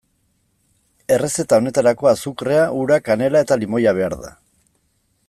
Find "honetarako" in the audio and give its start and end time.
1.61-2.09